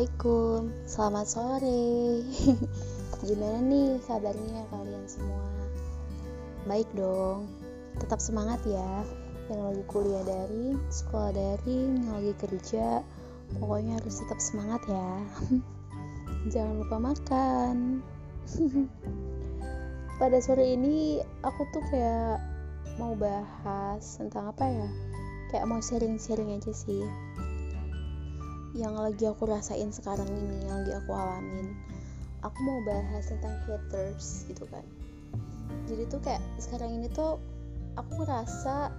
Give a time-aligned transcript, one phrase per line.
[0.00, 2.24] Assalamualaikum, selamat sore.
[3.28, 5.44] Gimana nih kabarnya kalian semua?
[6.64, 7.44] Baik dong,
[8.00, 9.04] tetap semangat ya.
[9.52, 13.04] Yang lagi kuliah daring, sekolah daring, yang lagi kerja,
[13.60, 15.12] pokoknya harus tetap semangat ya.
[16.56, 18.00] Jangan lupa makan.
[20.24, 22.40] Pada sore ini aku tuh kayak
[22.96, 24.88] mau bahas tentang apa ya?
[25.52, 27.04] Kayak mau sharing-sharing aja sih
[28.70, 31.74] yang lagi aku rasain sekarang ini yang lagi aku alamin.
[32.40, 34.86] Aku mau bahas tentang haters gitu kan.
[35.90, 37.42] Jadi tuh kayak sekarang ini tuh
[37.98, 38.94] aku ngerasa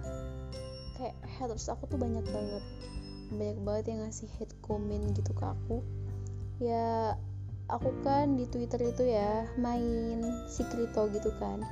[1.00, 2.64] kayak haters aku tuh banyak banget.
[3.32, 5.80] Banyak banget yang ngasih hate comment gitu ke aku.
[6.60, 7.16] Ya
[7.72, 10.20] aku kan di twitter itu ya main
[10.52, 11.64] Secreto gitu kan.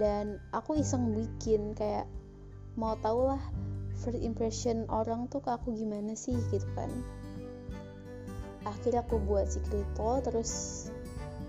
[0.00, 2.08] Dan aku iseng bikin kayak
[2.80, 3.42] mau tau lah
[4.02, 6.90] first impression orang tuh ke aku gimana sih gitu kan.
[8.66, 10.50] Akhirnya aku buat si Krito terus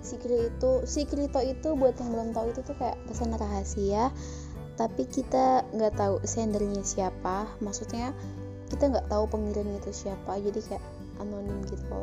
[0.05, 4.13] si Krito si Krito itu buat yang belum tahu itu tuh kayak pesan rahasia
[4.73, 7.49] tapi kita nggak tahu sendernya siapa.
[7.59, 8.13] Maksudnya
[8.73, 10.83] kita nggak tahu pengirim itu siapa jadi kayak
[11.21, 12.01] anonim gitu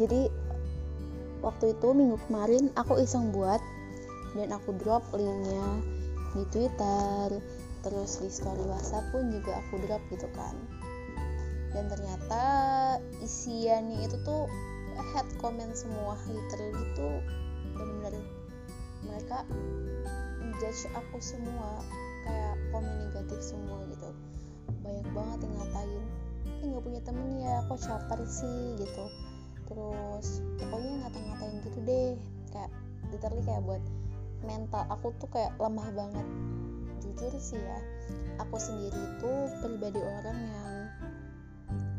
[0.00, 0.32] jadi
[1.44, 3.60] waktu itu minggu kemarin aku iseng buat
[4.32, 5.80] dan aku drop linknya
[6.32, 7.40] di Twitter
[7.86, 10.58] terus di story WhatsApp pun juga aku drop gitu kan.
[11.70, 12.42] Dan ternyata
[13.22, 14.50] isiannya itu tuh
[15.14, 17.08] head comment semua literal gitu
[17.76, 18.16] benar-benar
[19.04, 19.44] mereka
[20.56, 21.84] judge aku semua
[22.26, 24.10] kayak komen negatif semua gitu.
[24.82, 26.04] Banyak banget yang ngatain
[26.46, 28.74] eh nggak punya temen ya kok caper sih?
[28.82, 29.04] gitu.
[29.70, 32.10] Terus pokoknya ngata-ngatain gitu deh
[32.50, 32.70] kayak
[33.14, 33.82] literally kayak buat
[34.42, 36.26] mental aku tuh kayak lemah banget
[37.16, 37.80] jujur sih ya
[38.36, 39.32] aku sendiri itu
[39.64, 40.72] pribadi orang yang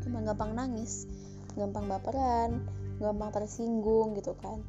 [0.06, 1.10] emang gampang nangis
[1.58, 2.62] gampang baperan
[3.02, 4.62] gampang tersinggung gitu kan.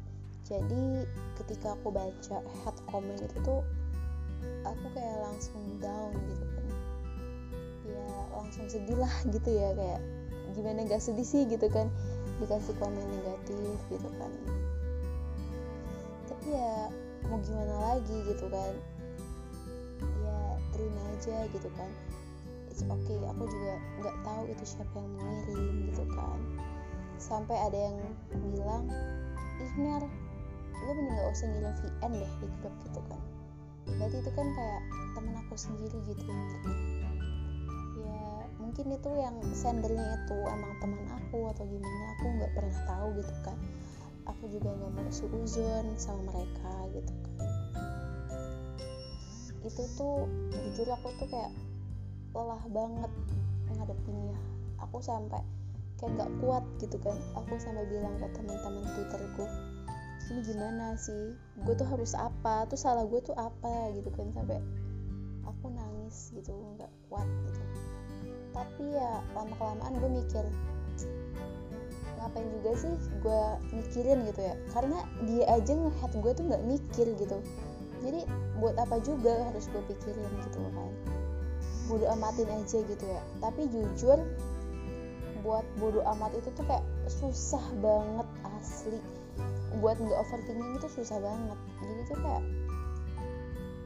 [0.46, 1.06] Jadi
[1.38, 3.62] ketika aku baca head comment itu tuh
[4.66, 6.66] aku kayak langsung down gitu kan.
[7.86, 10.00] Ya langsung sedih lah gitu ya kayak
[10.58, 11.86] gimana gak sedih sih gitu kan
[12.42, 14.32] dikasih komen negatif gitu kan.
[16.26, 16.90] Tapi ya
[17.30, 18.74] mau gimana lagi gitu kan
[20.80, 21.90] terima aja gitu kan.
[22.72, 26.40] It's okay aku juga nggak tahu itu siapa yang mengirim gitu kan.
[27.20, 27.98] Sampai ada yang
[28.56, 28.88] bilang
[29.60, 30.08] Ihnar
[30.80, 33.20] lu mending gak usah ngirim VN deh di grup gitu kan.
[33.84, 34.82] Berarti itu kan kayak
[35.12, 36.24] temen aku sendiri gitu.
[38.00, 43.06] Ya mungkin itu yang sendernya itu emang teman aku atau gimana aku nggak pernah tahu
[43.20, 43.58] gitu kan.
[44.24, 47.99] Aku juga nggak mau suuzon sama mereka gitu kan
[49.60, 51.52] itu tuh jujur aku tuh kayak
[52.32, 53.12] lelah banget
[53.68, 54.38] menghadapinya
[54.80, 55.42] aku sampai
[56.00, 57.16] kayak gak kuat gitu kan.
[57.36, 59.44] Aku sampai bilang ke teman-teman twitterku
[60.30, 61.34] ini gimana sih?
[61.66, 62.62] Gue tuh harus apa?
[62.70, 63.90] Tuh salah gue tuh apa?
[63.90, 64.30] Gitu kan.
[64.30, 64.62] Sampai
[65.42, 67.62] aku nangis gitu nggak kuat gitu.
[68.54, 70.44] Tapi ya lama kelamaan gue mikir
[72.20, 72.92] ngapain juga sih
[73.24, 73.42] gue
[73.74, 74.54] mikirin gitu ya?
[74.70, 77.38] Karena dia aja ngehead gue tuh nggak mikir gitu
[78.00, 78.20] jadi
[78.60, 80.92] buat apa juga harus gue pikirin gitu kan
[81.90, 83.22] bodo amatin aja gitu ya.
[83.42, 84.18] Tapi jujur
[85.42, 88.28] buat bodo amat itu tuh kayak susah banget
[88.62, 89.02] asli.
[89.82, 91.58] Buat nggak overthinking itu susah banget.
[91.82, 92.44] Jadi tuh kayak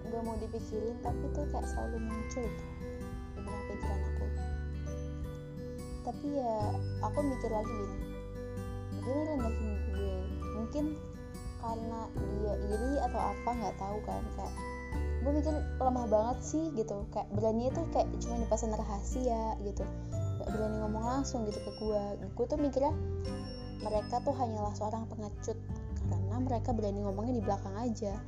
[0.04, 2.70] nggak mau dipikirin tapi tuh kayak selalu muncul tuh
[3.40, 4.26] di pikiran aku.
[6.04, 6.54] Tapi ya
[7.00, 7.98] aku mikir lagi gini
[9.04, 10.16] dia rendahin gue?
[10.60, 10.84] Mungkin
[11.64, 14.54] karena dia iri atau apa nggak tahu kan kayak
[15.24, 17.08] gue mikir lemah banget sih gitu.
[17.08, 19.84] Kayak berani itu kayak cuma di pesan rahasia gitu.
[20.12, 22.92] Gak berani ngomong langsung gitu ke gue gue tuh mikirnya
[23.80, 25.56] mereka tuh hanyalah seorang pengecut
[26.12, 28.20] karena mereka berani ngomongnya di belakang aja.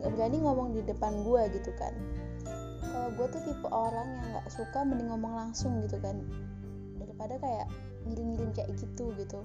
[0.00, 1.92] Gak berani ngomong di depan gue gitu kan.
[2.88, 6.24] Kalau gue tuh tipe orang yang nggak suka mending ngomong langsung gitu kan.
[6.96, 7.68] Daripada kayak
[8.08, 9.44] ngirim-ngirim kayak gitu gitu.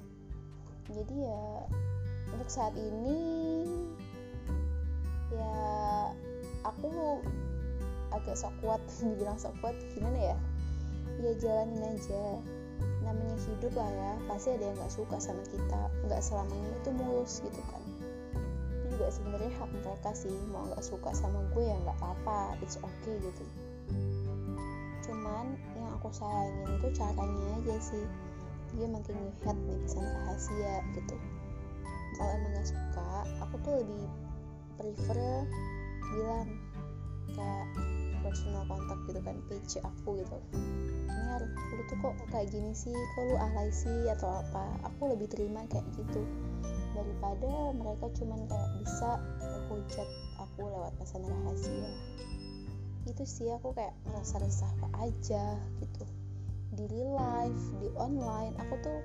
[0.87, 1.67] Jadi ya
[2.33, 3.21] untuk saat ini
[5.29, 5.53] ya
[6.65, 7.21] aku
[8.13, 10.37] agak sok kuat dibilang sok kuat gimana ya?
[11.21, 12.41] Ya jalanin aja.
[13.05, 15.81] Namanya hidup lah ya pasti ada yang nggak suka sama kita.
[16.09, 17.81] Nggak selamanya itu mulus gitu kan.
[18.73, 22.81] Itu juga sebenarnya hak mereka sih mau nggak suka sama gue ya nggak apa-apa it's
[22.81, 23.45] okay gitu.
[25.05, 28.05] Cuman yang aku sayangin itu caranya aja sih.
[28.73, 31.15] Dia makin ngehead nih pesan rahasia gitu
[32.15, 33.09] kalau emang gak suka
[33.41, 34.03] aku tuh lebih
[34.77, 35.19] prefer
[36.13, 36.49] bilang
[37.33, 37.67] kayak
[38.23, 40.37] personal kontak gitu kan page aku gitu.
[40.53, 41.37] Ini
[41.75, 42.93] lu tuh kok kayak gini sih?
[42.93, 44.07] Kok lu alay sih?
[44.09, 44.79] Atau apa?
[44.87, 46.23] Aku lebih terima kayak gitu.
[46.95, 50.09] Daripada mereka cuman kayak bisa menghujat
[50.39, 51.91] aku lewat pesan rahasia.
[53.03, 54.73] Itu sih aku kayak ngerasa resah
[55.03, 56.03] aja gitu.
[56.73, 58.99] Di real life di online aku tuh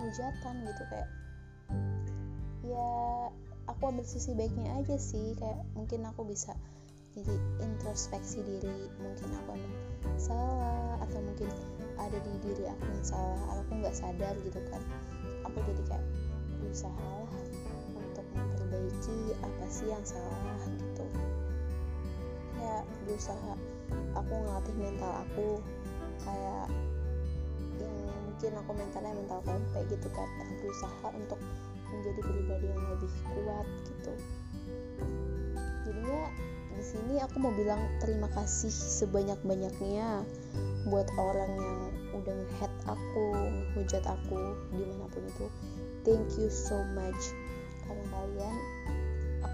[0.00, 1.08] penghujatan gitu kayak
[2.64, 2.88] ya
[3.68, 5.36] aku ambil sisi baiknya aja sih.
[5.36, 6.56] Kayak mungkin aku bisa
[7.12, 9.76] jadi introspeksi diri mungkin aku emang
[10.16, 11.52] salah atau mungkin
[12.00, 14.80] ada di diri aku yang salah aku nggak sadar gitu kan.
[15.44, 16.06] Aku jadi kayak
[16.64, 17.12] berusaha
[17.92, 21.04] untuk memperbaiki apa sih yang salah gitu.
[22.56, 23.52] Ya berusaha.
[24.16, 25.60] Aku ngelatih mental aku
[26.24, 26.72] kayak
[27.80, 27.96] yang
[28.28, 30.28] mungkin aku mentalnya mental tempe gitu kan.
[30.44, 31.40] Aku berusaha untuk
[31.90, 34.12] menjadi pribadi yang lebih kuat gitu.
[35.88, 36.22] Jadinya
[36.76, 40.24] di sini aku mau bilang terima kasih sebanyak-banyaknya
[40.88, 41.78] buat orang yang
[42.16, 44.38] udah ngehead aku, ngehujat aku
[44.72, 45.46] di mana pun itu.
[46.06, 47.36] Thank you so much.
[47.84, 48.56] Karena kalian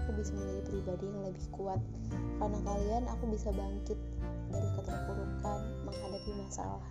[0.07, 1.83] aku bisa menjadi pribadi yang lebih kuat.
[2.39, 3.99] Karena kalian aku bisa bangkit
[4.47, 6.87] dari keterpurukan menghadapi masalah.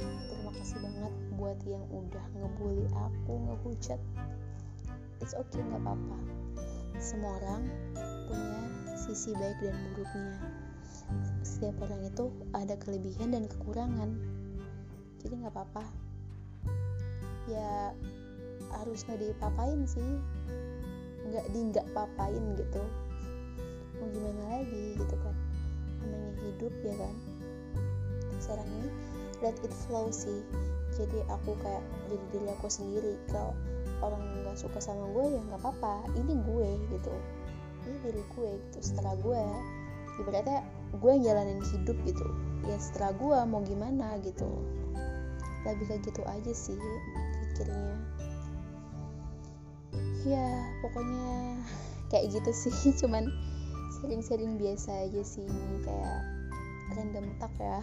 [0.00, 4.00] Terima kasih banget buat yang udah ngebully aku, ngehujat.
[5.20, 6.16] It's okay, nggak apa-apa.
[6.96, 7.68] Semua orang
[8.24, 8.60] punya
[8.96, 10.40] sisi baik dan buruknya.
[11.44, 14.16] Setiap orang itu ada kelebihan dan kekurangan.
[15.20, 15.84] Jadi nggak apa-apa.
[17.52, 17.92] Ya
[18.80, 20.16] harus nggak dipapain sih.
[21.28, 22.82] Nggak di nggak papain gitu.
[24.00, 25.36] Mau gimana lagi gitu kan.
[26.06, 27.14] Namanya hidup ya kan.
[28.40, 28.88] Sekarang ini
[29.44, 30.40] let it flow sih.
[30.96, 33.14] Jadi aku kayak jadi diri aku sendiri.
[33.28, 33.52] Kalau
[34.00, 36.08] orang nggak suka sama gue ya nggak apa-apa.
[36.16, 37.14] Ini gue gitu
[37.86, 39.42] ini diri gue gitu setelah gue
[40.20, 40.60] ibaratnya
[41.00, 42.26] gue yang jalanin hidup gitu
[42.68, 44.48] ya setelah gue mau gimana gitu
[45.64, 46.76] lebih kayak gitu aja sih
[47.56, 47.96] pikirnya
[50.24, 50.48] ya
[50.84, 51.56] pokoknya
[52.10, 52.74] kayak gitu sih.
[53.00, 53.30] Cuman
[54.00, 55.48] sering-sering biasa aja sih
[55.84, 56.20] kayak
[56.96, 57.80] random talk ya.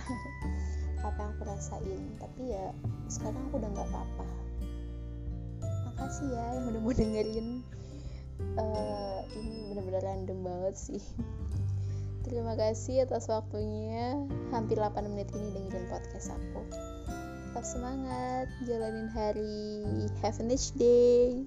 [1.08, 2.02] Apa yang aku rasain.
[2.18, 2.74] Tapi ya
[3.08, 4.26] sekarang aku udah nggak apa-apa.
[5.94, 7.48] Makasih ya yang udah mau dengerin.
[8.58, 11.02] Uh, ini bener-bener random banget sih.
[12.26, 14.20] Terima kasih atas waktunya.
[14.52, 16.66] Hampir 8 menit ini dengerin podcast aku.
[17.50, 19.88] Tetap semangat jalanin hari.
[20.26, 21.46] Have a nice day